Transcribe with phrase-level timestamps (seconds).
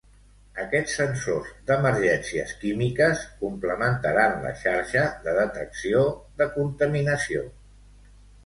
[0.61, 6.03] Aquests sensors d'emergències químiques complementaran la xarxa de detecció
[6.43, 7.49] de contaminació.